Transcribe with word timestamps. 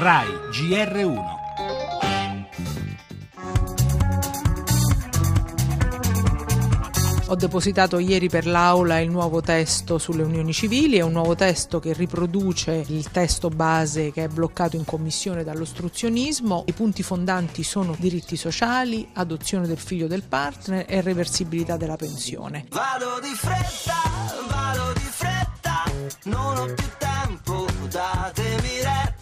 RAI 0.00 0.28
GR1 0.52 1.36
Ho 7.26 7.34
depositato 7.34 7.98
ieri 7.98 8.28
per 8.28 8.46
l'Aula 8.46 9.00
il 9.00 9.10
nuovo 9.10 9.40
testo 9.40 9.98
sulle 9.98 10.22
unioni 10.22 10.52
civili, 10.52 10.98
è 10.98 11.00
un 11.00 11.10
nuovo 11.10 11.34
testo 11.34 11.80
che 11.80 11.92
riproduce 11.94 12.84
il 12.86 13.10
testo 13.10 13.48
base 13.48 14.12
che 14.12 14.22
è 14.22 14.28
bloccato 14.28 14.76
in 14.76 14.84
commissione 14.84 15.42
dall'ostruzionismo. 15.42 16.62
I 16.68 16.72
punti 16.74 17.02
fondanti 17.02 17.64
sono 17.64 17.96
diritti 17.98 18.36
sociali, 18.36 19.08
adozione 19.14 19.66
del 19.66 19.78
figlio 19.78 20.06
del 20.06 20.22
partner 20.22 20.84
e 20.88 21.00
reversibilità 21.00 21.76
della 21.76 21.96
pensione. 21.96 22.66
Vado 22.70 23.18
di 23.20 23.34
fretta, 23.34 23.94
vado 24.48 24.92
di 24.92 25.00
fretta, 25.00 25.82
non 26.26 26.56
ho 26.56 26.72
più 26.72 26.86
tempo, 26.98 27.66
datemi 27.90 28.80
retta. 28.80 29.17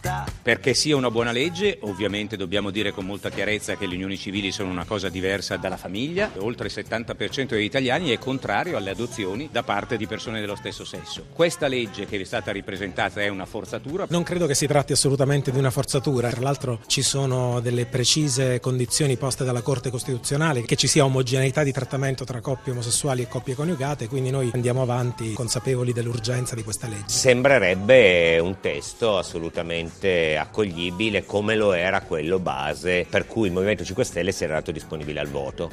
Perché 0.47 0.75
sia 0.75 0.95
una 0.95 1.11
buona 1.11 1.33
legge, 1.33 1.79
ovviamente 1.81 2.37
dobbiamo 2.37 2.71
dire 2.71 2.93
con 2.93 3.05
molta 3.05 3.31
chiarezza 3.31 3.75
che 3.75 3.85
le 3.85 3.97
unioni 3.97 4.17
civili 4.17 4.53
sono 4.53 4.71
una 4.71 4.85
cosa 4.85 5.09
diversa 5.09 5.57
dalla 5.57 5.77
famiglia. 5.77 6.31
Oltre 6.37 6.69
il 6.69 6.73
70% 6.73 7.47
degli 7.49 7.65
italiani 7.65 8.11
è 8.11 8.19
contrario 8.21 8.77
alle 8.77 8.91
adozioni 8.91 9.49
da 9.51 9.65
parte 9.65 9.97
di 9.97 10.07
persone 10.07 10.39
dello 10.39 10.55
stesso 10.55 10.85
sesso. 10.85 11.25
Questa 11.33 11.67
legge 11.67 12.07
che 12.07 12.21
è 12.21 12.23
stata 12.23 12.53
ripresentata 12.53 13.21
è 13.23 13.27
una 13.27 13.45
forzatura. 13.45 14.07
Non 14.09 14.23
credo 14.23 14.47
che 14.47 14.55
si 14.55 14.69
tratti 14.69 14.93
assolutamente 14.93 15.51
di 15.51 15.59
una 15.59 15.73
forzatura, 15.73 16.31
tra 16.31 16.43
l'altro 16.43 16.79
ci 16.87 17.03
sono 17.03 17.59
delle 17.59 17.87
precise 17.87 18.61
condizioni 18.61 19.17
poste 19.17 19.43
dalla 19.43 19.63
Corte 19.63 19.91
Costituzionale 19.91 20.63
che 20.63 20.77
ci 20.77 20.87
sia 20.87 21.05
omogeneità 21.05 21.65
di 21.65 21.73
trattamento 21.73 22.23
tra 22.23 22.41
coppie 22.41 22.71
omosessuali 22.71 23.23
e 23.23 23.27
coppie 23.27 23.57
coniugate, 23.57 24.07
quindi 24.07 24.31
noi 24.31 24.49
andiamo 24.55 24.83
avanti 24.83 25.33
consapevoli 25.33 25.93
dell'urgenza 25.93 26.55
di 26.55 26.63
questa 26.63 26.87
legge. 26.87 27.09
Sembrerebbe 27.09 28.39
un 28.39 28.61
testo 28.61 29.19
assolutamente 29.19 30.35
accoglibile 30.37 31.25
come 31.25 31.57
lo 31.57 31.73
era 31.73 32.01
quello 32.01 32.39
base 32.39 33.07
per 33.09 33.27
cui 33.27 33.47
il 33.49 33.53
Movimento 33.53 33.85
5 33.85 34.05
Stelle 34.05 34.33
si 34.33 34.45
era 34.45 34.55
dato 34.55 34.73
disponibile 34.73 35.21
al 35.21 35.29
voto. 35.29 35.71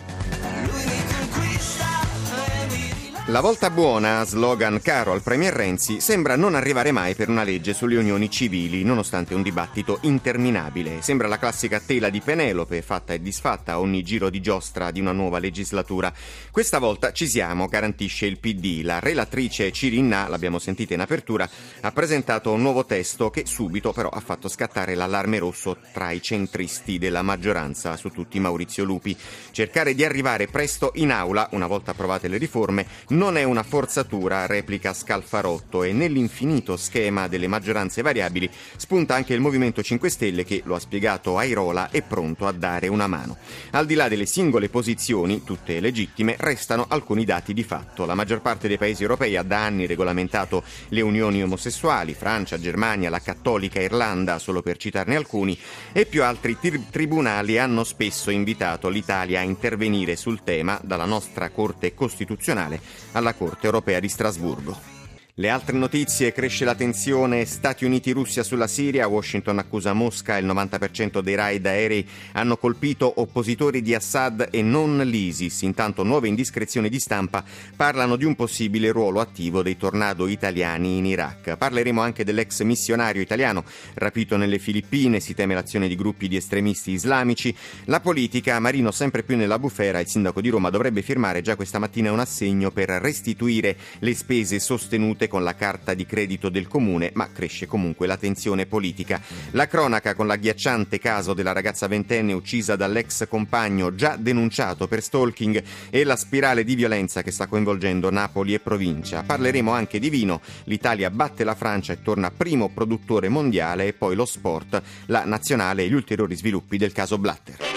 La 3.27 3.39
volta 3.39 3.69
buona, 3.69 4.25
slogan 4.25 4.81
caro 4.81 5.13
al 5.13 5.21
Premier 5.21 5.53
Renzi, 5.53 6.01
sembra 6.01 6.35
non 6.35 6.55
arrivare 6.55 6.91
mai 6.91 7.15
per 7.15 7.29
una 7.29 7.43
legge 7.43 7.73
sulle 7.73 7.95
unioni 7.95 8.29
civili, 8.29 8.83
nonostante 8.83 9.33
un 9.33 9.41
dibattito 9.41 9.99
interminabile. 10.01 11.01
Sembra 11.01 11.29
la 11.29 11.39
classica 11.39 11.79
tela 11.79 12.09
di 12.09 12.19
Penelope, 12.19 12.81
fatta 12.81 13.13
e 13.13 13.21
disfatta 13.21 13.71
a 13.71 13.79
ogni 13.79 14.03
giro 14.03 14.29
di 14.29 14.41
giostra 14.41 14.91
di 14.91 14.99
una 14.99 15.13
nuova 15.13 15.39
legislatura. 15.39 16.13
Questa 16.51 16.79
volta 16.79 17.13
ci 17.13 17.25
siamo, 17.25 17.67
garantisce 17.67 18.25
il 18.25 18.39
PD. 18.39 18.81
La 18.83 18.99
relatrice 18.99 19.71
Cirinna, 19.71 20.27
l'abbiamo 20.27 20.59
sentita 20.59 20.93
in 20.93 20.99
apertura, 20.99 21.49
ha 21.79 21.91
presentato 21.93 22.51
un 22.51 22.61
nuovo 22.61 22.85
testo 22.85 23.29
che 23.29 23.45
subito 23.45 23.93
però 23.93 24.09
ha 24.09 24.19
fatto 24.19 24.49
scattare 24.49 24.95
l'allarme 24.95 25.39
rosso 25.39 25.77
tra 25.93 26.11
i 26.11 26.21
centristi 26.21 26.97
della 26.97 27.21
maggioranza, 27.21 27.95
su 27.95 28.09
tutti 28.09 28.37
Maurizio 28.41 28.83
Lupi. 28.83 29.15
Cercare 29.51 29.95
di 29.95 30.03
arrivare 30.03 30.47
presto 30.47 30.91
in 30.95 31.09
aula, 31.09 31.47
una 31.51 31.67
volta 31.67 31.91
approvate 31.91 32.27
le 32.27 32.37
riforme, 32.37 32.85
non 33.13 33.37
è 33.37 33.43
una 33.43 33.61
forzatura, 33.63 34.47
replica 34.47 34.93
Scalfarotto, 34.93 35.83
e 35.83 35.93
nell'infinito 35.93 36.75
schema 36.77 37.27
delle 37.27 37.47
maggioranze 37.47 38.01
variabili 38.01 38.49
spunta 38.75 39.13
anche 39.13 39.33
il 39.35 39.39
Movimento 39.39 39.83
5 39.83 40.09
Stelle 40.09 40.43
che, 40.43 40.61
lo 40.65 40.73
ha 40.75 40.79
spiegato 40.79 41.37
Airola, 41.37 41.91
è 41.91 42.01
pronto 42.01 42.47
a 42.47 42.51
dare 42.51 42.87
una 42.87 43.07
mano. 43.07 43.37
Al 43.71 43.85
di 43.85 43.93
là 43.93 44.07
delle 44.07 44.25
singole 44.25 44.67
posizioni, 44.67 45.43
tutte 45.43 45.79
legittime, 45.79 46.35
restano 46.39 46.85
alcuni 46.89 47.23
dati 47.23 47.53
di 47.53 47.63
fatto. 47.63 48.05
La 48.05 48.15
maggior 48.15 48.41
parte 48.41 48.67
dei 48.67 48.79
paesi 48.79 49.03
europei 49.03 49.37
ha 49.37 49.43
da 49.43 49.63
anni 49.63 49.85
regolamentato 49.85 50.63
le 50.89 51.01
unioni 51.01 51.43
omosessuali, 51.43 52.15
Francia, 52.15 52.59
Germania, 52.59 53.11
la 53.11 53.21
cattolica 53.21 53.79
Irlanda, 53.79 54.39
solo 54.39 54.63
per 54.63 54.77
citarne 54.77 55.15
alcuni, 55.15 55.57
e 55.91 56.07
più 56.07 56.23
altri 56.23 56.57
tri- 56.59 56.89
tribunali 56.89 57.59
hanno 57.59 57.83
spesso 57.83 58.31
invitato 58.31 58.89
l'Italia 58.89 59.39
a 59.39 59.43
intervenire 59.43 60.15
sul 60.15 60.43
tema, 60.43 60.79
dalla 60.83 61.05
nostra 61.05 61.51
Corte 61.51 61.93
Costituzionale 61.93 63.02
alla 63.11 63.33
Corte 63.33 63.65
europea 63.65 63.99
di 63.99 64.09
Strasburgo. 64.09 65.02
Le 65.37 65.49
altre 65.49 65.75
notizie, 65.75 66.31
cresce 66.31 66.63
la 66.63 66.75
tensione 66.75 67.43
Stati 67.45 67.85
Uniti-Russia 67.85 68.43
sulla 68.43 68.67
Siria, 68.67 69.07
Washington 69.07 69.57
accusa 69.57 69.91
Mosca, 69.93 70.37
il 70.37 70.45
90% 70.45 71.21
dei 71.21 71.33
raid 71.33 71.65
aerei 71.65 72.07
hanno 72.33 72.55
colpito 72.55 73.11
oppositori 73.19 73.81
di 73.81 73.95
Assad 73.95 74.49
e 74.51 74.61
non 74.61 74.99
l'ISIS, 74.99 75.63
intanto 75.63 76.03
nuove 76.03 76.27
indiscrezioni 76.27 76.87
di 76.87 76.99
stampa 76.99 77.43
parlano 77.75 78.15
di 78.15 78.25
un 78.25 78.35
possibile 78.35 78.91
ruolo 78.91 79.21
attivo 79.21 79.63
dei 79.63 79.75
tornado 79.75 80.27
italiani 80.27 80.97
in 80.97 81.07
Iraq. 81.07 81.57
Parleremo 81.57 81.99
anche 81.99 82.23
dell'ex 82.23 82.61
missionario 82.61 83.23
italiano 83.23 83.63
rapito 83.95 84.37
nelle 84.37 84.59
Filippine, 84.59 85.19
si 85.19 85.33
teme 85.33 85.55
l'azione 85.55 85.87
di 85.87 85.95
gruppi 85.95 86.27
di 86.27 86.35
estremisti 86.35 86.91
islamici, 86.91 87.55
la 87.85 88.01
politica, 88.01 88.59
Marino 88.59 88.91
sempre 88.91 89.23
più 89.23 89.35
nella 89.35 89.57
bufera, 89.57 89.99
il 89.99 90.07
sindaco 90.07 90.41
di 90.41 90.49
Roma 90.49 90.69
dovrebbe 90.69 91.01
firmare 91.01 91.41
già 91.41 91.55
questa 91.55 91.79
mattina 91.79 92.11
un 92.11 92.19
assegno 92.19 92.69
per 92.69 92.89
restituire 92.89 93.75
le 93.97 94.13
spese 94.13 94.59
sostenute 94.59 95.21
con 95.27 95.43
la 95.43 95.55
carta 95.55 95.93
di 95.93 96.05
credito 96.05 96.49
del 96.49 96.67
comune, 96.67 97.11
ma 97.13 97.29
cresce 97.31 97.65
comunque 97.65 98.07
la 98.07 98.17
tensione 98.17 98.65
politica. 98.65 99.21
La 99.51 99.67
cronaca 99.67 100.15
con 100.15 100.27
l'agghiacciante 100.27 100.99
caso 100.99 101.33
della 101.33 101.51
ragazza 101.51 101.87
ventenne 101.87 102.33
uccisa 102.33 102.75
dall'ex 102.75 103.27
compagno 103.27 103.95
già 103.95 104.15
denunciato 104.15 104.87
per 104.87 105.01
stalking 105.01 105.63
e 105.89 106.03
la 106.03 106.15
spirale 106.15 106.63
di 106.63 106.75
violenza 106.75 107.21
che 107.21 107.31
sta 107.31 107.47
coinvolgendo 107.47 108.09
Napoli 108.09 108.53
e 108.53 108.59
provincia. 108.59 109.23
Parleremo 109.23 109.71
anche 109.71 109.99
di 109.99 110.09
vino, 110.09 110.41
l'Italia 110.65 111.09
batte 111.09 111.43
la 111.43 111.55
Francia 111.55 111.93
e 111.93 112.01
torna 112.01 112.31
primo 112.31 112.69
produttore 112.69 113.29
mondiale 113.29 113.87
e 113.87 113.93
poi 113.93 114.15
lo 114.15 114.25
sport, 114.25 114.81
la 115.07 115.25
nazionale 115.25 115.83
e 115.83 115.89
gli 115.89 115.93
ulteriori 115.93 116.35
sviluppi 116.35 116.77
del 116.77 116.91
caso 116.91 117.17
Blatter. 117.17 117.72